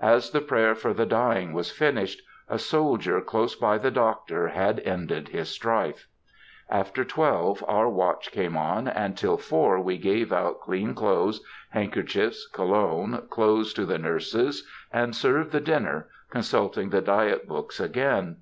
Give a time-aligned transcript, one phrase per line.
[0.00, 4.78] As the prayer for the dying was finished, a soldier close by the Doctor had
[4.78, 6.06] ended his strife.
[6.70, 11.40] After twelve, our watch came on, and till four we gave out clean clothes,
[11.70, 18.36] handkerchiefs, cologne, clothes to the nurses, and served the dinner, consulting the diet books again.